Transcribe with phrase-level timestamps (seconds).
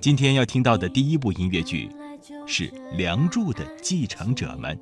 [0.00, 1.90] 今天要听到的第一部音乐剧
[2.46, 4.76] 是《梁祝的继承者们》。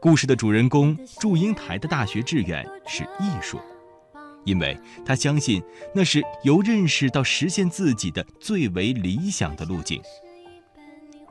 [0.00, 3.58] 故事的主人公祝英台的大学志愿是艺术，
[4.44, 5.60] 因为他相信
[5.92, 10.00] 那是由认识到实现自己的最为理想的路径。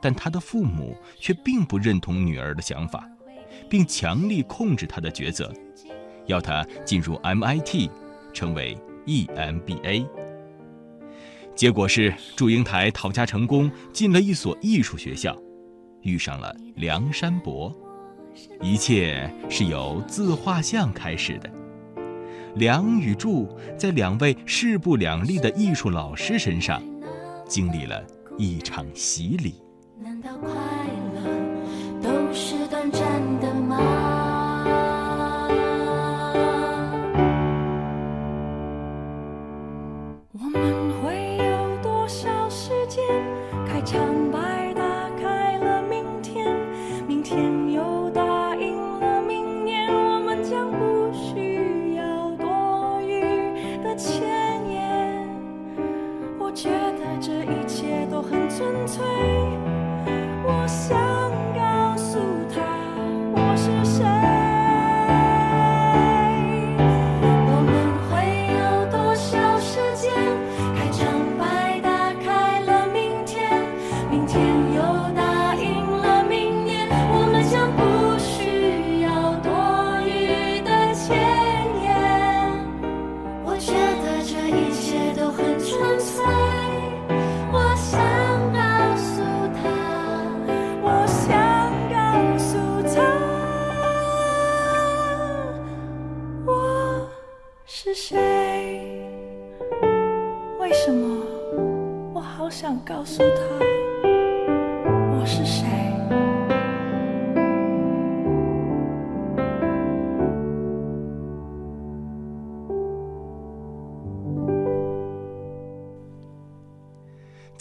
[0.02, 3.08] 但他的父母却并不认同女儿的想法，
[3.70, 5.50] 并强力控制她的抉择，
[6.26, 7.88] 要她进入 MIT，
[8.34, 8.76] 成为
[9.06, 10.06] EMBA。
[11.56, 15.34] 结果是祝英台讨价成功，进了一所艺术学校，
[16.02, 17.74] 遇上了梁山伯。
[18.60, 21.50] 一切是由自画像开始的。
[22.56, 26.82] 梁与祝在两位势不两立的艺术老师身上，
[27.48, 28.04] 经历了
[28.36, 29.54] 一场洗礼。
[29.98, 30.50] 难道快
[31.14, 31.22] 乐
[32.02, 34.15] 都是短暂的吗？
[74.86, 77.82] 都答应了明年我们将不
[78.18, 79.50] 需要多
[80.06, 81.04] 余的前
[81.82, 81.90] 言，
[83.44, 83.72] 我觉
[84.02, 86.24] 得这一切都很纯粹，
[87.50, 87.98] 我想
[88.52, 88.62] 告
[88.96, 89.10] 诉
[89.56, 89.58] 他，
[90.82, 91.26] 我想
[91.90, 91.96] 告
[92.38, 92.56] 诉
[92.94, 92.94] 他，
[96.46, 96.50] 我
[97.66, 98.16] 是谁，
[100.60, 101.24] 为什么
[102.14, 103.55] 我好想告诉他。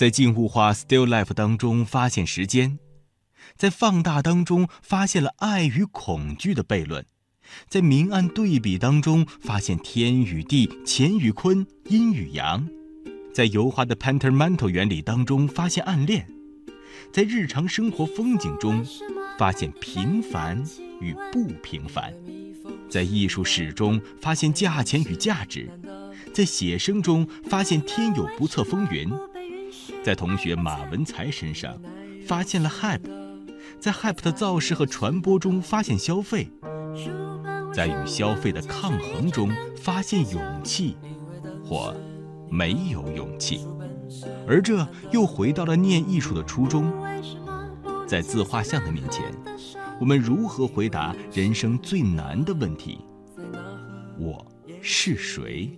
[0.05, 2.77] 在静物画 （Still Life） 当中发现时间，
[3.57, 7.03] 在放大当中发现了爱与恐惧的悖论，
[7.67, 12.69] 在明暗对比当中发现天与地、乾与坤、阴与阳。
[13.33, 16.27] 在油画的 Pentermantle 原理当中发现暗恋，
[17.11, 18.85] 在日常生活风景中
[19.39, 20.63] 发现平凡
[21.01, 22.13] 与不平凡，
[22.87, 25.67] 在艺术史中发现价钱与价值，
[26.31, 29.11] 在写生中发现天有不测风云，
[30.03, 31.77] 在同学马文才身上
[32.27, 33.09] 发现了 Hype，
[33.79, 36.49] 在 Hype 的造势和传播中发现消费，
[37.73, 40.97] 在与消费的抗衡中发现勇气，
[41.63, 41.95] 或。
[42.47, 43.67] 没有勇气，
[44.47, 46.93] 而这又回到了念艺术的初衷。
[48.07, 49.25] 在自画像的面前，
[49.99, 52.99] 我们如何回答人生最难的问题？
[54.19, 54.45] 我
[54.79, 55.77] 是谁？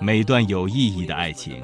[0.00, 1.60] 每段有意义的爱情，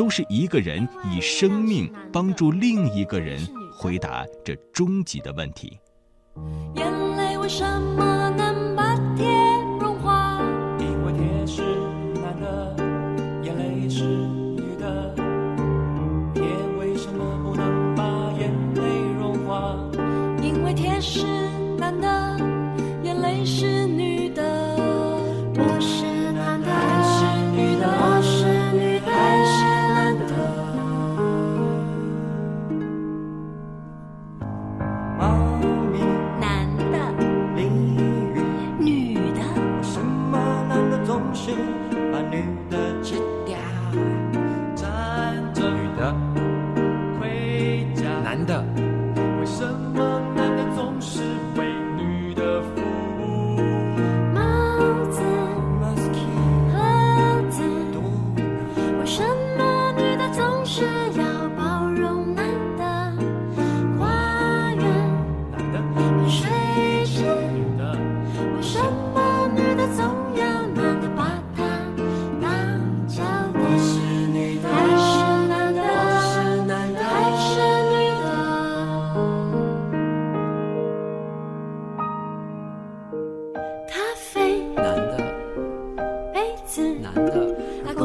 [0.00, 3.38] 都是一个人以生命帮助另一个人
[3.70, 5.78] 回答这终极的问题。
[6.74, 8.19] 眼泪为什么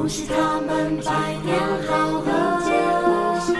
[0.05, 2.29] 恭喜他们百年好合，
[3.01, 3.53] 恭喜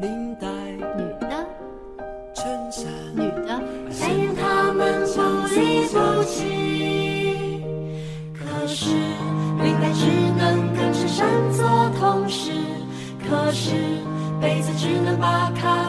[0.00, 0.48] 领带
[0.96, 1.46] 女的，
[2.34, 2.82] 春夏
[3.14, 4.02] 女的，恭喜
[4.36, 5.22] 他们不
[5.54, 7.62] 离不弃。
[8.34, 8.96] 可是
[9.62, 11.64] 领带只能跟衬衫做
[12.00, 12.50] 同事，
[13.30, 13.76] 可是
[14.40, 15.87] 杯子只能把开。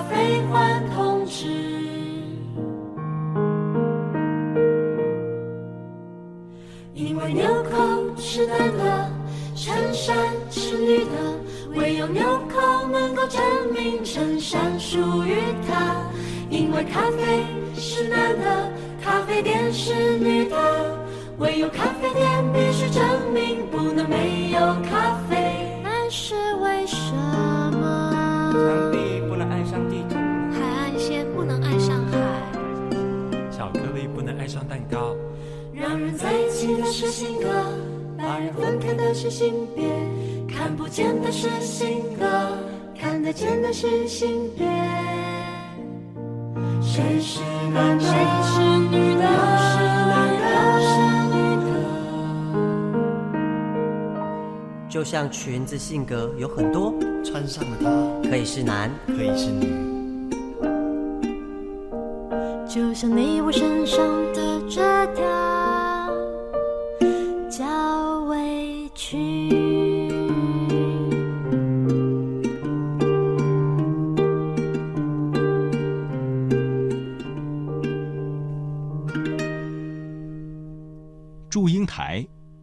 [14.89, 15.35] 属于
[15.67, 16.01] 他。
[16.49, 17.45] 因为咖啡
[17.75, 18.71] 是男的，
[19.03, 20.57] 咖啡店是女的。
[21.37, 23.01] 唯有咖啡店必须证
[23.31, 24.59] 明不能没有
[24.89, 28.51] 咖啡，那是为什么？
[28.51, 30.15] 墙壁不能爱上地图，
[30.51, 32.17] 海岸线不能爱上海，
[33.51, 35.15] 巧克力不能爱上蛋糕，
[35.71, 37.47] 让人在一起的是性格，
[38.17, 39.85] 把人分开的是性别，
[40.51, 42.25] 看不见的是性格，
[43.19, 44.65] 看得见的是性别。
[46.81, 47.41] 谁是
[47.73, 48.05] 男的？
[48.05, 49.23] 谁是女的？
[49.57, 49.75] 是
[50.07, 50.45] 男的？
[50.79, 50.87] 是
[54.87, 57.77] 就像裙子性格有很多，穿上了
[58.23, 59.67] 它可以是男，可以是女。
[62.69, 63.99] 就像你我身上
[64.33, 65.25] 的这条
[67.49, 69.68] 叫委屈。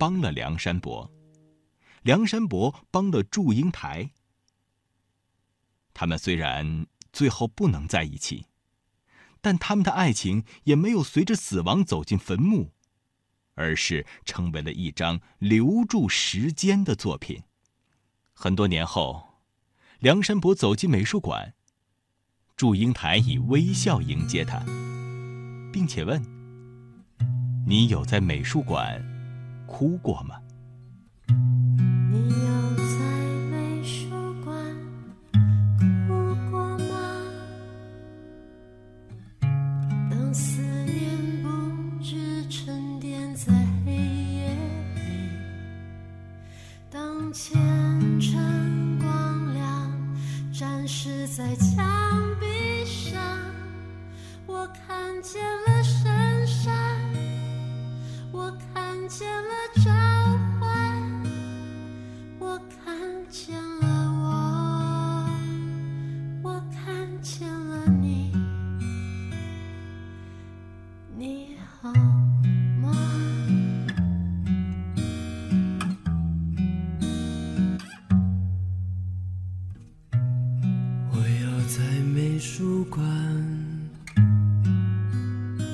[0.06, 1.11] 帮了梁山伯，
[2.03, 4.12] 梁山伯帮了祝英台。
[5.93, 8.47] 他们虽然最后不能在一起，
[9.41, 12.70] 但他们的爱情也没有随着死亡走进坟墓，
[13.55, 17.43] 而是成为了一张留住时间的作品。
[18.32, 19.41] 很多年后，
[19.99, 21.55] 梁山伯走进美术馆，
[22.56, 24.61] 祝英台以微笑迎接他，
[25.73, 26.25] 并且问。
[27.67, 29.05] 你有在美术馆
[29.76, 30.37] 哭过吗？
[82.46, 83.04] 图书馆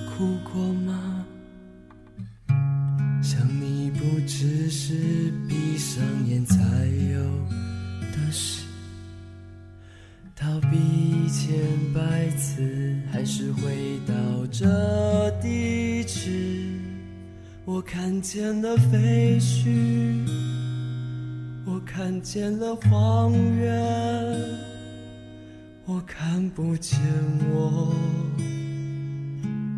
[0.08, 1.24] 哭过吗？
[3.22, 4.94] 想你不只是
[5.46, 7.20] 闭上眼才有
[8.00, 8.64] 的事，
[10.34, 11.54] 逃避一千
[11.92, 14.14] 百次，还是回到
[14.50, 16.80] 这地址。
[17.66, 20.26] 我看见了废墟，
[21.66, 24.71] 我看见了荒原，
[25.94, 26.98] 我看不见
[27.52, 27.94] 我，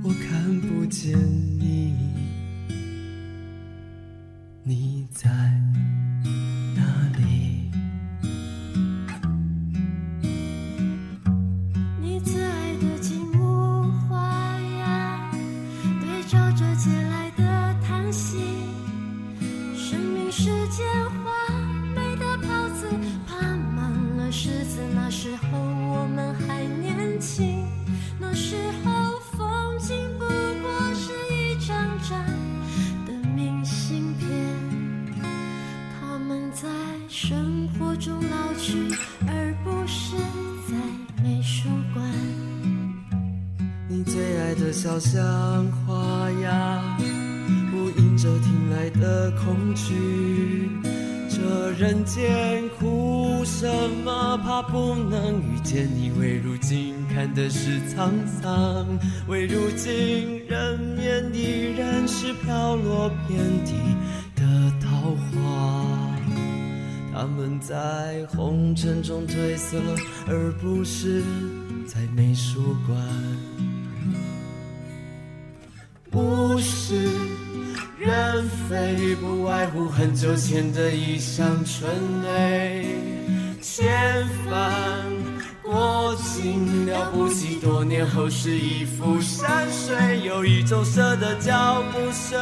[0.05, 1.19] 我看不见
[1.59, 1.93] 你。
[4.63, 5.29] 你在
[45.15, 46.99] 像花呀，
[47.71, 50.69] 不应着听来的恐惧。
[51.31, 53.65] 这人间苦什
[54.05, 54.37] 么？
[54.39, 56.11] 怕不能遇见你。
[56.19, 58.11] 为如今看的是沧
[58.43, 58.85] 桑，
[59.29, 63.73] 为如今人面依然是飘落遍地
[64.35, 65.87] 的桃花。
[67.13, 69.79] 他们在红尘中褪色，
[70.27, 71.23] 而不是
[71.87, 72.99] 在美术馆。
[76.15, 77.11] 物是
[77.99, 81.91] 人非，不外乎很久前的一箱春
[82.23, 82.87] 泪。
[83.61, 85.03] 千帆
[85.63, 90.21] 过尽了不起，多年后是一幅山水。
[90.25, 92.39] 有一种舍得叫不舍，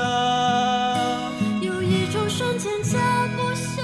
[1.63, 2.99] 有一种瞬间叫
[3.37, 3.81] 不舍，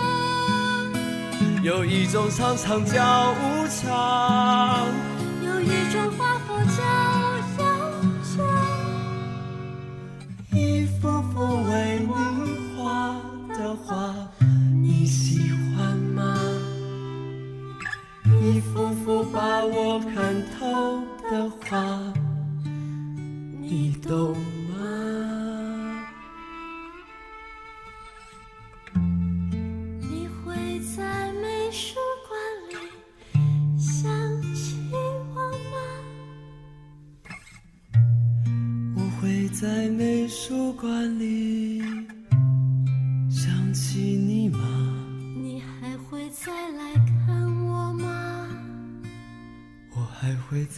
[1.62, 3.88] 有一种常常叫无常，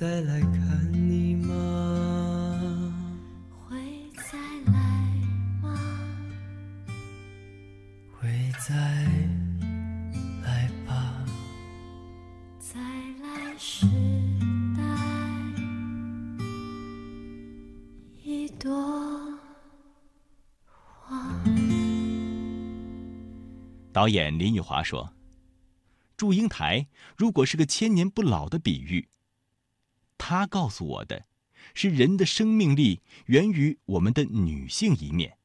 [0.00, 2.94] 再来看你吗？
[3.50, 3.76] 会
[4.16, 4.72] 再来
[5.60, 5.78] 吗？
[8.18, 8.30] 会
[8.66, 8.74] 再
[10.42, 11.22] 来吧。
[12.58, 13.84] 再来时
[14.74, 14.82] 代，
[18.22, 18.72] 一朵
[20.64, 21.30] 花。
[23.92, 25.12] 导演林奕华说
[26.16, 26.86] ：“祝英台
[27.18, 29.06] 如果是个千年不老的比喻，
[30.30, 31.24] 他告诉我的，
[31.74, 35.38] 是人的生命力源于我们的女性一面。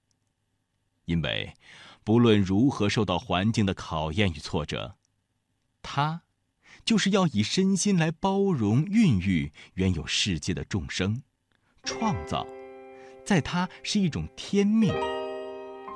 [1.06, 1.56] 因为，
[2.04, 4.96] 不论如何受到环境的考验与挫折，
[5.82, 6.22] 她，
[6.86, 11.24] 就是要以身心来包容、孕育原有世界的众生，
[11.82, 12.46] 创造，
[13.26, 14.94] 在她是一种天命，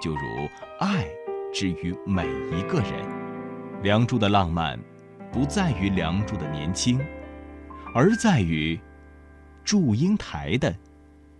[0.02, 1.08] 就如爱。”
[1.54, 3.06] 之于每一个人，
[3.84, 4.80] 《梁祝》的浪漫，
[5.32, 7.00] 不在于《梁祝》的年轻，
[7.94, 8.80] 而在于
[9.64, 10.76] 祝英台的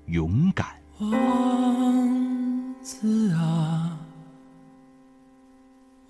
[0.08, 0.68] 勇敢。
[1.00, 3.98] 王子啊，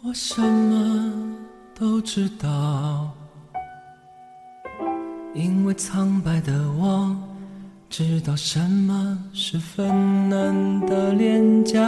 [0.01, 1.37] 我什么
[1.75, 3.11] 都知道，
[5.33, 7.15] 因为苍白的我
[7.89, 11.81] 知道什么是粉嫩的脸颊。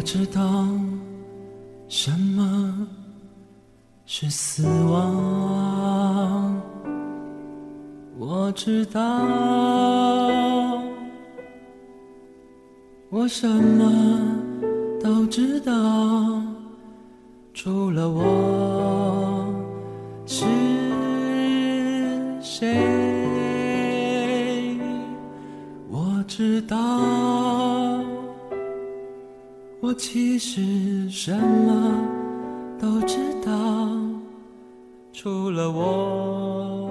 [0.00, 0.66] 我知道
[1.86, 2.88] 什么
[4.06, 6.58] 是死亡，
[8.18, 9.02] 我知道
[13.10, 14.38] 我什么
[15.04, 15.70] 都知道，
[17.52, 19.52] 除了我
[20.24, 20.46] 是。
[22.40, 22.74] 谁？
[25.90, 26.78] 我知道，
[29.90, 32.06] 我其实什么
[32.80, 33.50] 都知道，
[35.12, 36.88] 除了我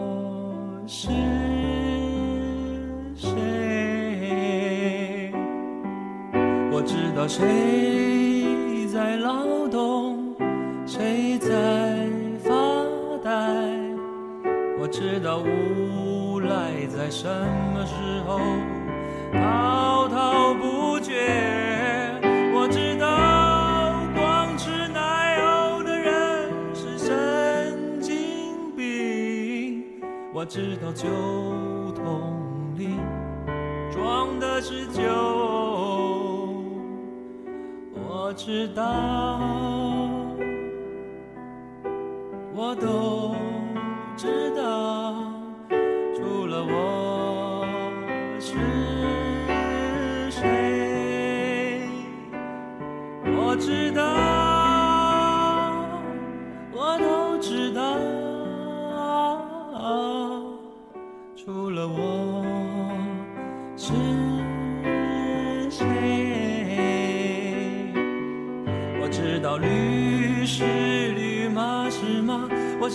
[0.86, 1.08] 是
[3.16, 5.32] 谁。
[6.74, 10.36] 我知道谁在劳动，
[10.86, 12.06] 谁在
[12.44, 12.52] 发
[13.24, 13.32] 呆。
[14.78, 17.30] 我知道无赖在什
[17.74, 17.94] 么时
[18.28, 18.42] 候
[30.50, 31.08] 知道酒
[31.96, 33.00] 桶里
[33.92, 35.04] 装的是酒，
[37.94, 39.40] 我知道，
[42.56, 43.19] 我都。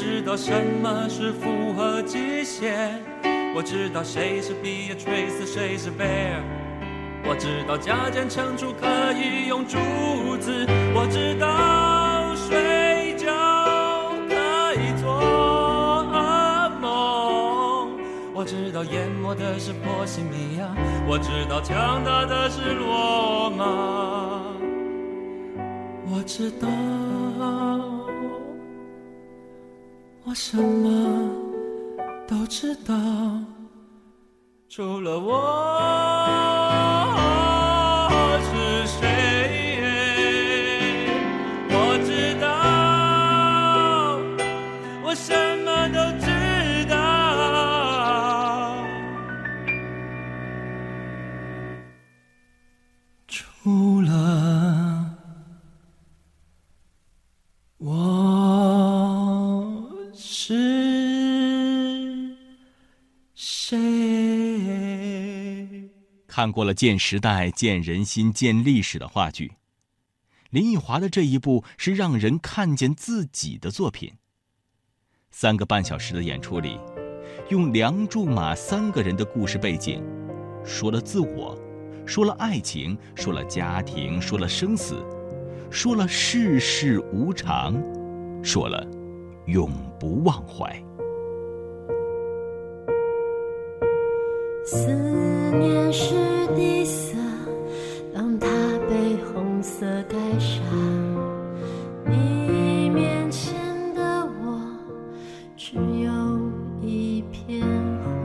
[0.05, 3.01] 知道什么是符合极限，
[3.57, 6.43] 我知道谁是 Beatrice，谁是 Bear，
[7.27, 9.79] 我知道加减乘除可以用珠
[10.37, 13.33] 子，我知道睡觉
[14.29, 15.11] 可以做
[16.13, 17.99] 噩梦，
[18.35, 20.69] 我知道淹没的是波西米亚，
[21.09, 23.65] 我知道强大的是罗马，
[26.11, 27.94] 我知道。
[30.35, 31.31] 什么
[32.27, 32.95] 都知道，
[34.69, 36.54] 除了我。
[66.45, 69.53] 看过了《见时代》《见人心》《见历史》的话剧，
[70.51, 74.13] 林奕华的这一部是让人看见自己的作品。
[75.31, 76.79] 三个半小时的演出里，
[77.49, 80.05] 用梁祝马三个人的故事背景，
[80.63, 81.59] 说了自我，
[82.05, 85.03] 说了爱情，说了家庭，说了生死，
[85.71, 87.83] 说了世事无常，
[88.45, 88.87] 说了
[89.47, 90.79] 永不忘怀。
[94.67, 94.89] 思
[95.59, 96.15] 念是
[96.57, 97.15] 底色，
[98.15, 98.49] 当它
[98.89, 100.63] 被红色盖上，
[102.07, 103.55] 你面前
[103.95, 104.59] 的我
[105.55, 106.11] 只有
[106.81, 107.61] 一片
[108.23, 108.25] 红。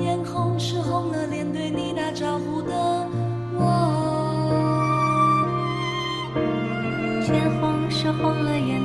[0.00, 3.06] 眼红是红了脸对你打招呼的
[3.54, 3.62] 我，
[7.22, 8.82] 见红是红了眼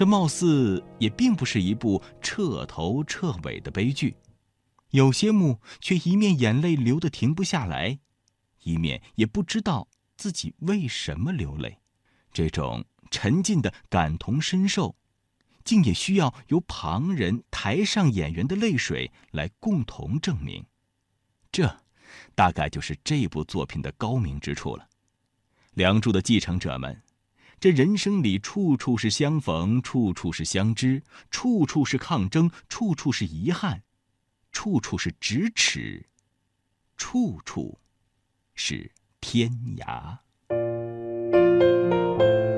[0.00, 4.16] 这貌似也并不是一部彻头彻尾的悲剧，
[4.92, 7.98] 有些幕却一面眼泪流得停不下来，
[8.62, 9.86] 一面也不知道
[10.16, 11.80] 自己为什么流泪。
[12.32, 14.96] 这种沉浸的感同身受，
[15.64, 20.64] 竟也需要由旁人、台上演员的泪水来共同证明。
[21.52, 21.82] 这，
[22.34, 24.88] 大概就是这部作品的高明之处了。
[25.74, 27.02] 梁祝的继承者们。
[27.60, 33.82] 这人生里处处是相逢，处处是相知，处处是抗争，处处是遗憾，
[34.50, 36.06] 处处是咫尺，
[36.96, 37.78] 处处
[38.54, 40.16] 是天涯。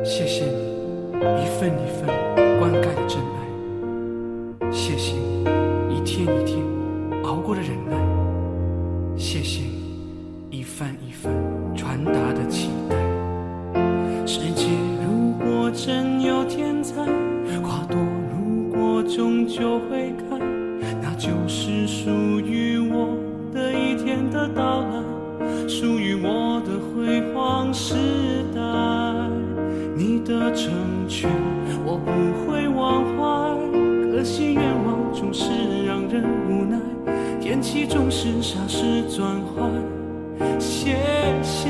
[0.05, 2.07] 谢谢你一份一份
[2.61, 6.65] 灌溉的真爱，谢谢你一天一天
[7.25, 7.99] 熬过的忍耐，
[9.19, 9.72] 谢谢
[19.63, 20.37] 就会开，
[21.01, 23.17] 那就是属于我
[23.55, 27.95] 的一天的到来，属于我的辉煌时
[28.53, 28.61] 代。
[29.95, 30.73] 你的成
[31.07, 31.31] 全
[31.85, 32.11] 我不
[32.43, 36.77] 会忘怀，可惜愿望总是让人无奈，
[37.41, 39.63] 天气总是霎时转坏。
[40.59, 40.97] 谢
[41.41, 41.62] 谢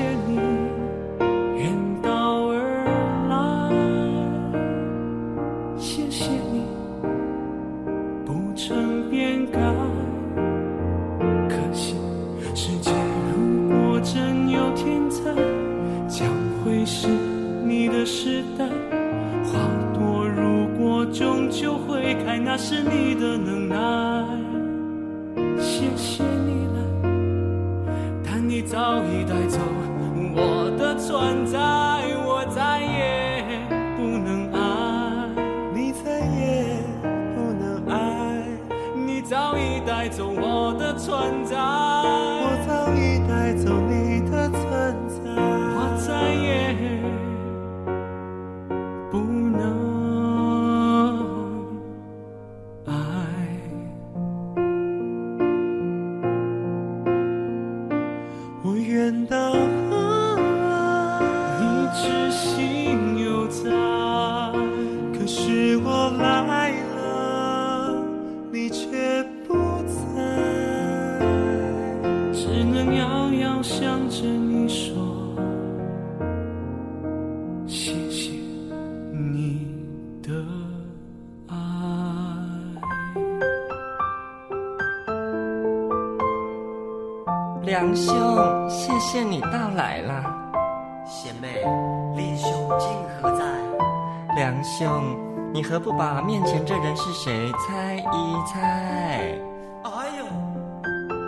[94.62, 95.18] 梁兄，
[95.53, 99.37] 你何不把面前这人是谁猜一猜？
[99.83, 100.25] 哎呦，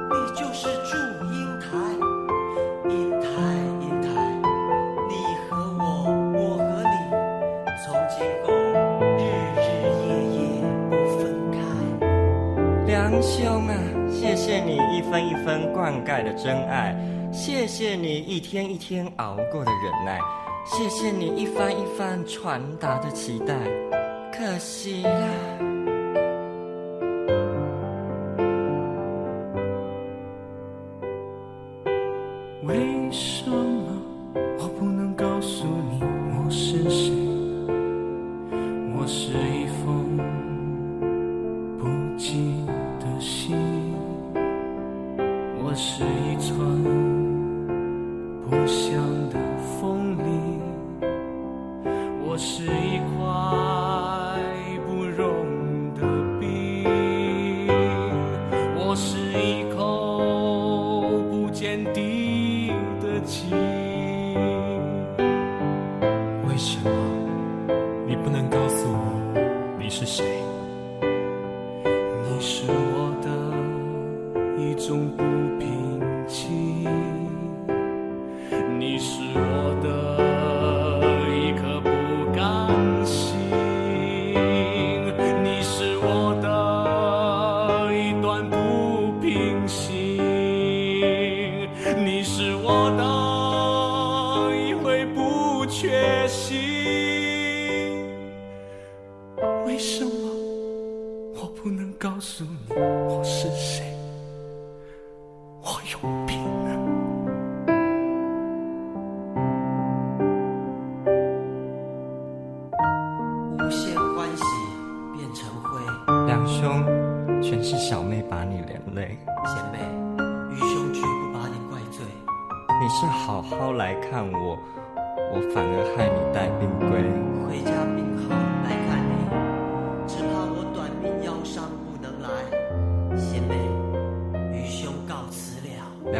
[0.09, 0.97] 你就是祝
[1.35, 1.67] 英台，
[2.89, 3.27] 英台，
[3.81, 4.07] 英台，
[5.09, 5.15] 你
[5.51, 5.85] 和我，
[6.33, 6.95] 我和你，
[7.85, 8.55] 从今后
[9.19, 9.21] 日
[9.59, 9.61] 日
[10.07, 10.39] 夜夜
[10.89, 11.59] 不分开。
[12.87, 13.75] 梁兄啊，
[14.13, 16.97] 谢谢你一分一分灌溉的真爱，
[17.33, 20.21] 谢谢你一天一天熬过的忍耐，
[20.65, 23.55] 谢谢你一番一番传达的期待。
[24.33, 25.74] 可惜啦，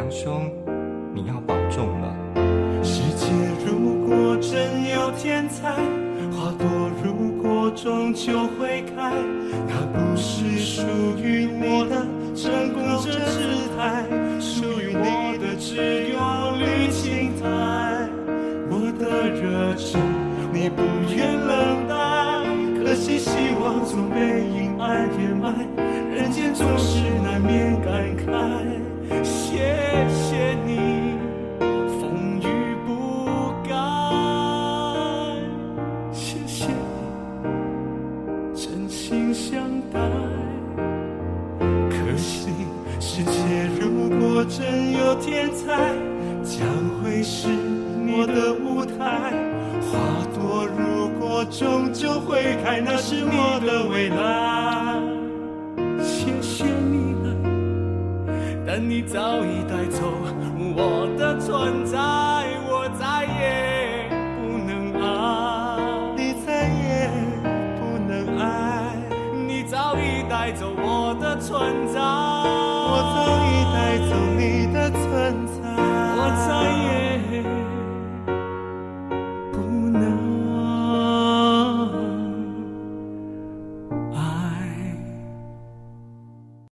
[0.05, 0.11] 了。
[0.11, 0.51] 梁兄，
[1.15, 2.15] 你要保重了。
[2.83, 3.27] 世界
[3.65, 5.73] 如果真有天才，
[6.33, 6.69] 花朵
[7.03, 9.13] 如果终究会开，
[9.67, 10.83] 那不是属
[11.19, 14.05] 于我的成功这姿态，
[14.41, 16.19] 属于我的只有
[16.59, 18.09] 绿青苔。
[18.71, 20.01] 我的热忱
[20.53, 20.83] 你不
[21.15, 22.45] 愿冷淡，
[22.79, 25.55] 可惜希望总被阴暗掩埋，
[26.13, 26.99] 人间总是
[42.15, 42.49] 可惜
[43.01, 43.33] 世界
[43.81, 45.91] 如果真有天才，
[46.45, 46.65] 将
[47.03, 47.49] 会是
[48.07, 49.33] 我的舞台。
[49.83, 55.03] 花朵如果终究会开，那是我的未来。
[56.05, 57.35] 谢谢你了。
[58.65, 60.01] 但你早已带走
[60.77, 62.54] 我的存在。